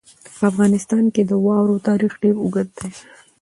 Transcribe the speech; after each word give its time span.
په 0.35 0.43
افغانستان 0.51 1.05
کې 1.13 1.21
د 1.25 1.31
واورو 1.45 1.83
تاریخ 1.89 2.11
ډېر 2.21 2.35
اوږد 2.39 2.67
دی. 2.79 2.89